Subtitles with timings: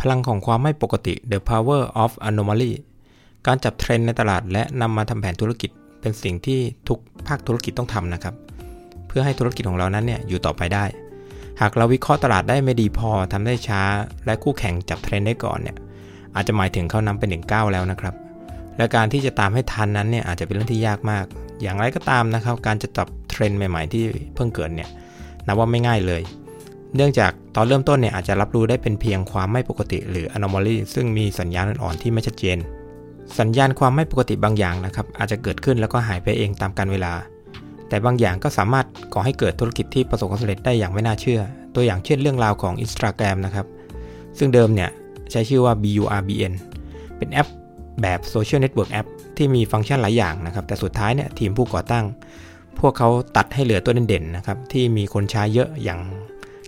[0.00, 2.72] พลังของความไม่ปกติ The Power of Anomaly
[3.46, 5.70] การจับเทรนด์ในตลาดและนำมาทำแผนธุรกิจ
[6.00, 8.34] เป็นสิ่งที่ทุกภาคธุรกิจต้องทำนะครับ
[9.08, 10.84] เพื่อให้ธุรกิจของเรานั้นเนี่ยอยู่ต่อไปได้
[11.60, 13.82] หากเราวิเคราะห์ตลาดได้ไม่ดีพอทำได้ช้า
[14.26, 15.76] และคู่แข่งจับเทรนด์ได้ก่อนเนี่ย
[16.34, 18.14] อาจจะหมายถึงเขานำเป็นหนึ่งก้าวแล้วนะครับ
[18.76, 21.24] และการที่จะตามให้ทันนั้นเนี่ยอาจจะเป็นเรื่องที่ยากมาก
[21.62, 24.04] อย่างไรก็ตามนะครับ การจะจับเทรนด์ใหม่ ๆ ที่
[24.34, 24.88] เพิ่งเกิดเนี่ย
[25.46, 26.22] นับว่าไม่ง่ายเลย
[26.96, 32.58] เนื่องจากตอนเริ่มต้นเนี่ยอาจจะรับรู้ได้เป็นเพียงความไม่ปกติ หรือ anomaly ซึ่งมีสัญญาณอ่อนๆที่ไม่ชัดเจน
[33.38, 37.12] สัญญาณความไม่ปกติบางอย่างนะครับอาจจะเกิดขึ้นแล้วก็หายไปเองตามกาลเวลา
[37.88, 41.40] แต่บางอย่างก็สามารถก่อให้เกิดธุรกิจที่ประสบความสำเร็จได้อย่างไม่น่าเชื่อ
[41.74, 43.66] ตัวอย่างเช่นเรื่องราวของ Instagram นะครับ
[44.38, 44.90] ซึ่งเดิมเนี่ย
[45.30, 46.52] ใช้ชื่อว่า BURBN
[47.16, 47.48] เป็นแอป
[48.02, 52.04] แบบ Social Network App ที่มีฟังก์ชันหลายอย่างนะครับ แต่สุดท้ายเนี่ยทีมผู้ก่อตั้ง
[52.80, 56.00] พวกเขาตัดให้เหลือตัวเด่นๆนะครับที่มีคนใช้เยอะอย่าง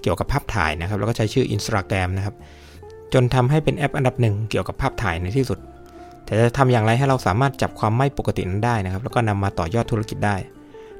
[0.02, 2.34] เกี่ยวกับภาพถ่ายนะครับ แล้วก็ใช้ชื่อ Instagram นะครับ
[3.12, 5.58] จนทำให้เป็นแอปอันดับหนึ่งเกี่ยวกับภาพถ่ายในที่สุด
[6.24, 10.36] แต่จะทำอย่างไรให้เราสามารถจับความไม่ปกตินั้นได้นะครับ แล้วก็นำมาต่อยอดธุรกิจได้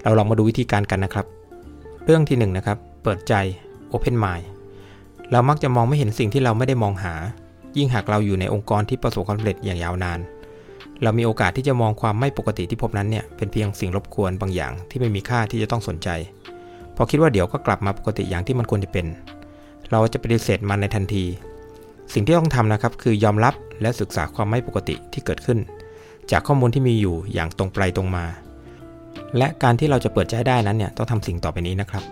[0.03, 1.27] เราลองมาดูวิธีการกันนะครับ
[2.05, 3.35] เรื่องที่1นนะครับ เปิดใจ
[3.93, 4.45] Open Mind
[5.31, 7.15] เรามักจะมองไม่เห็นสิ่งที่เราไม่ได้มองหา
[7.77, 10.19] ยิ่งหากเราอยู่ในองค์กรที่ประสบความสำเร็จอย่างยาวนาน
[11.03, 16.09] เรามีโอกาสที่จะมองความไม่ปกติที่พบนั้นเนี่ยเป็นเพียงสิ่งรบกวนบางอย่างที่ไม่มีค่าที่จะต้องสนใจ
[17.01, 19.07] อคิดว่าเดี๋ยวก็กลับมาปกติอย่างที่มันควรจะเป็น
[19.91, 21.25] เราจะปฏิเสธมันในทันที
[22.13, 25.59] สิ่งที่ต้องทำนะครับ คือยอมรับและศึกษาความไม่ปกติที่เกิดขึ้น
[26.31, 28.25] จากข้อมูลที่มีอยู่อย่างตรงไปตรงมา
[29.37, 32.05] และการที่เราจะเปิดใจได้นั้นเนี่ยต้องทำสิ่งต่อไปนี้นะครับ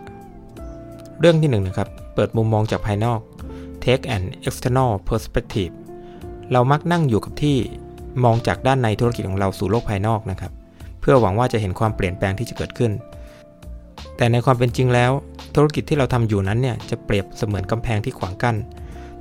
[1.20, 3.20] เรื่องที่1นนะครับ เปิดมุมมองจากภายนอก
[3.84, 5.72] take an external perspective
[6.52, 7.56] เรามักนั่งอยู่กับที่
[8.24, 10.52] มองจากด้านในธุรกิจของเราสู่โลกภายนอกนะครับ
[11.00, 12.92] เพื่อหวังว่าจะเห็นความเปลี่ยนแปลงที่จะเกิดขึ้น
[14.16, 15.10] แต่ในความเป็นจริงแล้ว
[15.54, 18.56] ธุรกิจที่เราทำอยู่นั้นเนี่ยจะเปรียบเสมือนกำแพงที่ขวางกั้น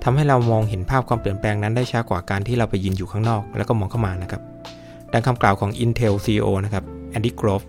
[0.04, 4.42] ทำให้เรามองเห็นภาพความเปลี่ยนแปลงนั้นได้ช้ากว่าการที่เราไปยืนอยู่ข้างนอก แล้วก็มองเข้ามานะครับ
[5.14, 6.84] ดังคำกล่าวของ Intel CEO นะครับ
[7.16, 7.66] Andy Grove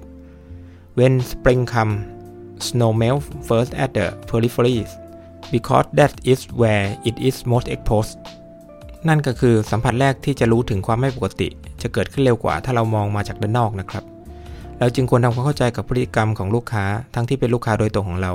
[0.99, 1.93] When spring come
[2.66, 4.91] snow melt first at the peripheries
[5.54, 8.15] because that is where it is most exposed
[9.09, 11.49] นั่นก็คือสัมผัสแรกที่จะรู้ถึงความไม่ปกติ
[11.83, 14.04] จะเกิดขึ้นเร็วกว่าถ้าเรามองมาจากด้านนอกนะครับ
[14.78, 16.84] เราจึงควรทำความเข้าใจกับพฤติกรรมของลูกค้า
[17.15, 18.33] ทั้งที่เป็นลูกค้าโดยตรงของเรา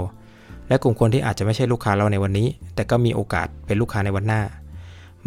[0.67, 4.41] และกลุ่มคนที่อาจจะไม่ใช่ลูกค้าเราในวันนี้ แต่ก็มีโอกาสเป็นลูกค้าในวันหน้า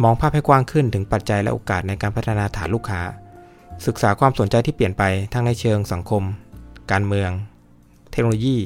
[0.03, 3.01] มองภาพให้กว้างขึ้นถึงปัจจัยและโอกาสในการพัฒนาฐานลูกค้า
[3.85, 6.23] ศึกษาความสนใจที่เปลี่ยนไปทั้งในเชิงสังคม
[6.91, 7.29] การเมือง
[8.11, 8.57] เทคโนโลยี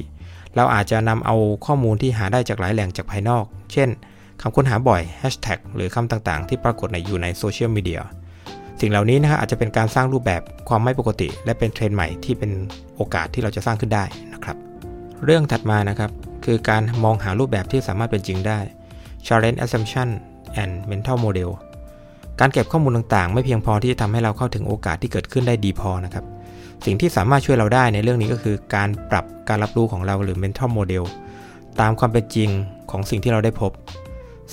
[0.56, 1.36] เราอาจจะนำเอา
[1.66, 3.88] ข้อมูลที่หาได้จากหลายแหล่งจากภายนอก เช่น
[4.40, 8.00] คำค้นหาบ่อยแฮชแท็กหรือคำต่างๆ ที่ปรากฏในอยู่ในโซเชียลมีเดีย
[8.84, 12.50] สิ่งเหล่านี้นะครับอาจจะเป็นการสร้างรูปแบบความไม่ปกติ และเป็นเทรนด์ใหม่ที่เป็น
[12.96, 14.04] โอกาสที่เราจะสร้างขึ้นได้
[14.34, 14.56] นะครับ
[15.24, 16.10] เรื่องถัดมานะครับ
[16.44, 18.58] คือการมองหารูปแบบที่สามารถเป็นจริงได้
[19.26, 20.08] challenge assumption
[20.62, 21.50] and mental model
[22.40, 26.24] การเก็บข้อมูลต่างๆ ไม่เพียงพอที่จะทำให้เราเข้าถึงโอกาสที่เกิดขึ้นได้ดีพอนะครับ
[26.84, 31.04] สิ่งที่สามารถช่วยเราได้ในเรื่องนี้ก็คือ การปรับการรับรู้ของเราหรือ mental model
[31.80, 32.50] ตามความเป็นจริง
[32.90, 33.72] ของสิ่งที่เราได้พบ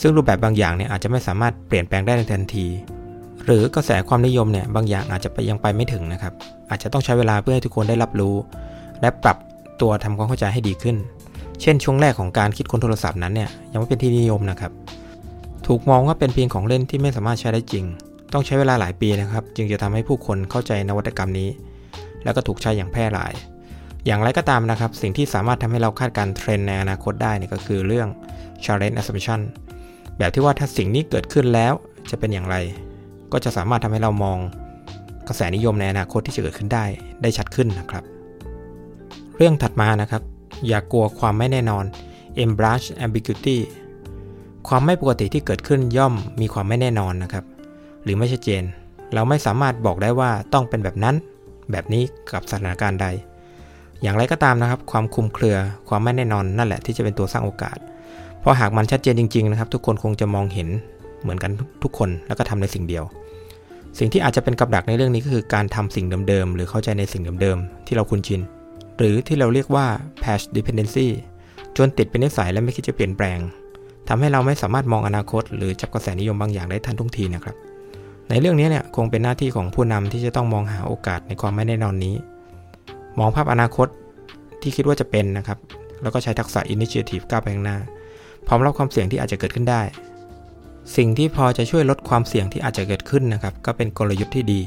[0.02, 2.68] ซึ่งรูปแบบบางอย่างเนี่ยอาจจะไม่สามารถเปลี่ยนแปลงได้ในทันที
[3.50, 6.34] หรือกระแสความนิยมเนี่ยบางอย่างอาจจะไปยังไปไม่ถึงนะครับ
[6.70, 8.36] อาจจะต้องใช้เวลาเพื่อให้ทุกคนได้รับรู้
[9.02, 9.38] และปรับ
[9.82, 10.96] ตัวทำความเข้าใจให้ดีขึ้น
[11.62, 14.72] เช่น ช่วงแรกของการคิดค้นโทรศัพท์นั้นเนี่ยยังไม่เป็นที่นิยมนะครับ
[15.68, 17.86] ถูกมองว่าเป็นเพียงของเล่นที่ไม่สามารถใช้ได้จริง
[18.34, 21.50] ต้องใช้เวลาหลายปีนะครับ จึงจะทำให้ผู้คนเข้าใจนวัตกรรมนี้
[22.24, 23.34] แล้วก็ถูกใช้อย่างแพร่หลาย
[24.06, 28.08] อย่างไรก็ตามนะครับ สิ่งที่สามารถทำให้เราคาดการเทรนในอนาคตได้นี่ก็คือเรื่อง
[28.64, 29.40] challenge assumption
[30.18, 31.74] แบบที่ว่าถ้าสิ่งนี้เกิดขึ้นแล้ว
[32.10, 32.56] จะเป็นอย่างไร
[33.32, 34.38] ก็จะสามารถทำให้เรามอง
[35.28, 36.86] กระแสนิยมในอนาคตที่จะเกิดขึ้นได้
[37.22, 38.04] ได้ชัดขึ้นนะครับ
[39.38, 40.22] เรื่องถัดมานะครับ
[40.68, 41.86] อย่ากลัวความไม่แน่นอน
[42.44, 43.58] embrace ambiguity
[44.68, 47.46] ความไม่ปกติที่เกิดขึ้นย่อมมีความไม่แน่นอนนะครับ
[48.04, 48.64] หรือไม่ชัดเจน
[49.14, 51.16] เราไม่สามารถบอกได้ว่าต้องเป็นแบบนั้น
[51.72, 53.08] แบบนี้กับสถานการณ์ใด
[54.02, 55.58] อย่างไรก็ตามนะครับ ความคุมเครือ
[55.90, 57.78] ความไม่แน่นอนนั่นแหละที่จะเป็นตัวสร้างโอกาส
[58.40, 60.70] เพราะหากมันชัดเจนจริง ๆ นะครับ ทุกคนคงจะมองเห็น
[61.22, 61.52] เหมือนกัน
[61.84, 63.04] ทุกคนแล้วก็ทำในสิ่งเดียว
[64.00, 68.42] สิ่งที่อาจจะเป็นกับดักในเรื่องนี้ก็คือการทำสิ่งเดิมๆ หรือเข้าใจในสิ่งเดิมๆ ที่เราคุ้นชิน
[68.98, 69.86] หรือที่เราเรียกว่า
[70.24, 71.08] patch dependency
[71.78, 73.40] จนติดเป็นนิสัยและไม่คิดจะเปลี่ยนแปลง
[74.08, 77.56] ทำให้เราไม่สามารถมองอนาคต หรือจับกระแสนิยมบางอย่างได้ทันทุกทีนะครับ
[78.30, 82.16] ในเรื่องนี้เนี่ยคงเป็นหน้าที่ของผู้นำที่จะต้องมองหาโอกาสในความไม่แน่นอนนี้
[83.20, 83.88] มองภาพอนาคต
[84.62, 85.58] ที่คิดว่าจะเป็นนะครับ
[86.02, 87.78] แล้วก็ใช้ทักษะ initiative ก้าวไปข้างหน้า
[88.48, 89.82] พร้อมรับความเสี่ยงที่อาจจะเกิดขึ้นได้
[90.98, 94.62] สิ่งที่พอจะช่วยลดความเสี่ยงที่อาจจะเกิดขึ้นนะครับ ก็เป็นกลยุทธ์ที่ดี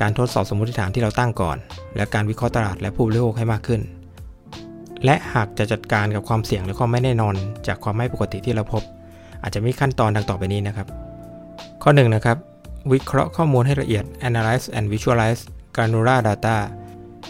[0.00, 1.56] การทดสอบสมมติฐานที่เราตั้งก่อน
[1.96, 3.80] และการวิเคราะห์ตลาดและผู้บริโภคให้มากขึ้น
[5.04, 7.34] และหากจะจัดการกับความเสี่ยงหรือความไม่แน่นอน
[7.66, 8.82] จากความไม่ปกติที่เราพบ
[9.42, 10.86] อาจจะมีขั้นตอนดังต่อไปนี้นะครับ
[11.82, 12.36] ข้อ1นะครับ
[12.92, 15.40] วิเคราะห์ข้อมูลให้ละเอียด analyze and visualize
[15.74, 16.56] granular data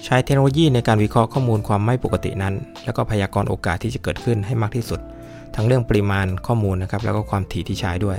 [0.05, 2.55] ใช้เทคโนโลยีในการวิเคราะห์ข้อมูลความไม่ปกตินั้น
[2.85, 5.01] แล้วก็พยากรณ์โอกาสที่จะเกิดขึ้นให้มากที่สุด
[5.55, 8.19] ทั้งเรื่องปริมาณข้อมูลนะครับแล้วก็ความถี่ที่ใช้ด้วย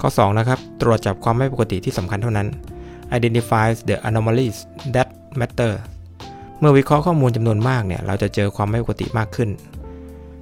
[0.00, 2.48] ข้อ2นะครับตรวจจับความไม่ปกติที่สำคัญเท่านั้น
[3.16, 4.56] identifies the anomalies
[4.94, 5.08] that
[5.40, 5.72] matter
[6.58, 9.50] เมื่อวิเคราะห์ข้อมูลจำนวนมากเนี่ยเราจะเจอความไม่ปกติมากขึ้น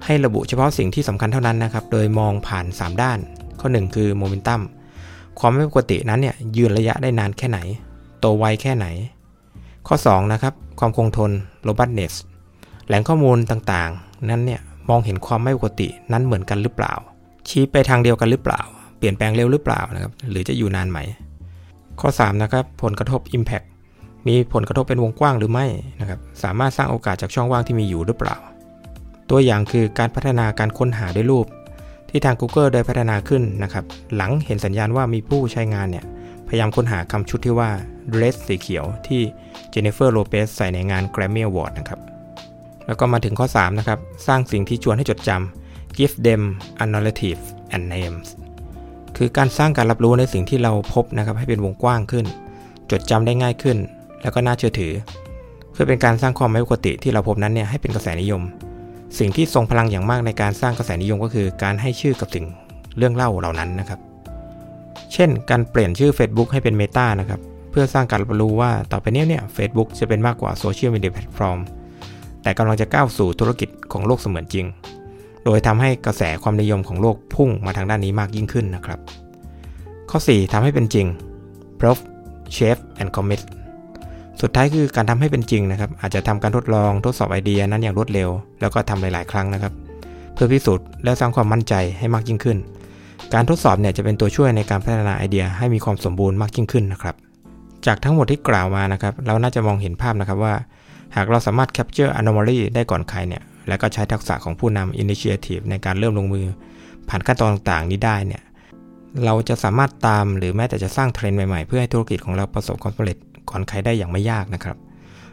[0.04, 3.18] ให้ระบุเฉพาะสิ่งที่สำคัญเท่านั้นนะครับโดยมองผ่าน 3 ด้าน
[3.60, 4.60] ข้อ 1 คือโมเมนตัม
[5.38, 7.58] ความไม่ปกตินั้นเนี่ยยืนระยะได้นานแค่ไหน
[8.20, 8.86] โตไวแค่ไหน
[9.86, 11.30] ข้อ 2 นะครับ ความคงทน
[11.66, 12.12] robustness
[12.86, 16.94] แหล่งข้อมูลต่างๆ นั้นเนี่ย มองเห็นความไม่ปกตินั้นเหมือนกันหรือเปล่า
[17.48, 18.60] ชี้ไปทางเดียวกันหรือเปล่า
[18.98, 20.98] เปลี่ยนแปลงเร็วหรือเปล่านะครับหรือจะอยู่นานไหม
[22.00, 23.66] ข้อ 3 นะครับ ผลกระทบ impact
[24.28, 25.66] มีผลกระทบเป็นวงกว้างหรือไม่
[26.00, 28.36] นะครับสามารถสร้างโอกาสจากช่องว่างที่มีอยู่หรือเปล่า
[29.30, 31.46] ตัวอย่างคือการพัฒนาการค้นหาด้วยรูป
[32.08, 33.84] ที่ทาง Google ได้พัฒนาขึ้นนะครับ
[34.16, 36.04] หลังเห็นสัญญาณว่ามีผู้ใช้งานเนี่ย
[36.48, 37.70] พยายามค้นหาคำชุดที่ว่า
[38.12, 39.20] dress สีเขียวที่
[39.70, 42.00] เจเนฟเฟอร์โลเปสใส่ในงาน Grammy Award นะครับ
[42.86, 46.42] แล้วก็มาถึงข้อ 3 นะครับ สร้างสิ่งที่ชวนให้จดจำ give them
[46.82, 47.40] a narrative
[47.74, 48.28] and names
[49.16, 52.26] คือการสร้างการรับรู้ในสิ่งที่เราพบนะครับให้เป็นวงกว้างขึ้น
[52.90, 53.78] จดจำได้ง่ายขึ้น
[54.22, 54.92] แล้วก็น่าเชื่อถือ
[55.72, 58.42] เพื่อเป็นการสร้างความไม่ปกติที่เราพบนั้นเนี่ยให้เป็นกระแสนิยม
[59.18, 62.46] สิ่งที่ทรงพลังอย่างมากในการสร้างกระแสนิยมก็คือ การให้ชื่อกับสิ่ง
[62.98, 64.00] เรื่องเล่าเหล่านั้นนะครับ
[65.12, 67.40] เช่น การเปลี่ยนชื่อ Facebook ให้เป็น Meta นะครับ
[67.70, 71.58] เพื่อสร้างการรับรู้ว่าต่อไปนี้เนี่ยเฟซบุ๊กจะเป็นมากกว่าโซเชียลมีเดียแพลตฟอร์ม
[72.42, 74.66] แต่กำลังจะก้าวสู่ธุรกิจของโลกเสมือนจริง
[75.44, 78.98] โดยทำให้กระแสความนิยมของโลกพุ่งมาทางด้านนี้มากยิ่งขึ้นนะครับ
[80.10, 81.06] ข้อ 4ทำให้เป็นจริง
[81.80, 81.98] proof
[82.56, 83.42] shape and commit
[84.40, 88.28] สุดท้ายคือการทำให้เป็นจริงนะครับ อาจจะทำการทดลองทดสอบไอเดียนั้นอย่างรวดเร็ว
[88.60, 89.72] แล้วก็ทำหลาย ๆ ครั้งนะครับ
[90.34, 92.58] เพื่อพิสูจน์และสร้างความมั่นใจให้มากยิ่งขึ้น
[93.34, 97.14] การทดสอบเนี่ยจะเป็นตัวช่วยในการพัฒนาไอเดียให้มีความสมบูรณ์มากยิ่งขึ้นนะครับ
[97.86, 100.54] จากทั้งหมดที่กล่าวมานะครับ เราน่าจะมองเห็นภาพนะครับว่า
[101.16, 106.46] หากเราสามารถ capture anomaly ได้ก่อนใครเนี่ย และก็ใช้ทักษะของผู้นำ initiative ในการเริ่มลงมือ
[107.08, 108.42] ผ่านขั้นตอนต่างๆ นี้ได้เนี่ย
[109.24, 113.16] เราจะสามารถตามหรือแม้แต่จะสร้างเทรนด์ใหม่ๆ เพื่อให้ธุรกิจของเราประสบความสำเร็จ
[113.50, 114.76] ก่อนใครได้อย่างไม่ยากนะครับ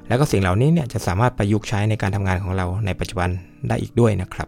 [0.08, 3.30] แล้วก็สิ่งเหล่านี้เนี่ยจะสามารถประยุกต์ใช้ในการทำงานของเราในปัจจุบัน
[3.68, 4.48] ได้อีกด้วยนะครับ